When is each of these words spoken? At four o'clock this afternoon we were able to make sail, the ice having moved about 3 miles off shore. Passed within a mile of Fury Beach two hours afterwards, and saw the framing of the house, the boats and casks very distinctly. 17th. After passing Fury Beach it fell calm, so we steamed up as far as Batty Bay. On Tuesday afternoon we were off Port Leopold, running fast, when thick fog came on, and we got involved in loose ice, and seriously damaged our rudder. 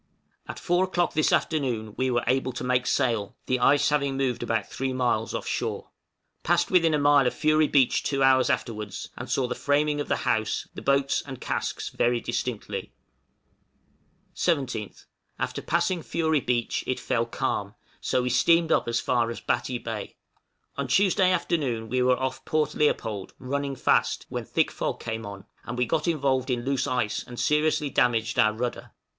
At 0.47 0.57
four 0.57 0.85
o'clock 0.85 1.13
this 1.13 1.31
afternoon 1.31 1.93
we 1.95 2.09
were 2.09 2.23
able 2.25 2.51
to 2.53 2.63
make 2.63 2.87
sail, 2.87 3.35
the 3.45 3.59
ice 3.59 3.89
having 3.89 4.17
moved 4.17 4.41
about 4.41 4.67
3 4.67 4.93
miles 4.93 5.35
off 5.35 5.45
shore. 5.45 5.91
Passed 6.41 6.71
within 6.71 6.95
a 6.95 6.97
mile 6.97 7.27
of 7.27 7.35
Fury 7.35 7.67
Beach 7.67 8.01
two 8.01 8.23
hours 8.23 8.49
afterwards, 8.49 9.11
and 9.15 9.29
saw 9.29 9.47
the 9.47 9.53
framing 9.53 10.01
of 10.01 10.07
the 10.07 10.25
house, 10.25 10.67
the 10.73 10.81
boats 10.81 11.21
and 11.27 11.39
casks 11.39 11.89
very 11.89 12.19
distinctly. 12.19 12.91
17th. 14.35 15.05
After 15.37 15.61
passing 15.61 16.01
Fury 16.01 16.39
Beach 16.41 16.83
it 16.87 16.99
fell 16.99 17.27
calm, 17.27 17.75
so 17.99 18.23
we 18.23 18.31
steamed 18.31 18.71
up 18.71 18.87
as 18.87 18.99
far 18.99 19.29
as 19.29 19.39
Batty 19.39 19.77
Bay. 19.77 20.15
On 20.77 20.87
Tuesday 20.87 21.31
afternoon 21.31 21.89
we 21.89 22.01
were 22.01 22.17
off 22.17 22.43
Port 22.43 22.73
Leopold, 22.73 23.35
running 23.37 23.75
fast, 23.75 24.25
when 24.29 24.45
thick 24.45 24.71
fog 24.71 24.99
came 24.99 25.27
on, 25.27 25.45
and 25.63 25.77
we 25.77 25.85
got 25.85 26.07
involved 26.07 26.49
in 26.49 26.65
loose 26.65 26.87
ice, 26.87 27.21
and 27.23 27.39
seriously 27.39 27.91
damaged 27.91 28.39
our 28.39 28.51
rudder. 28.53 28.93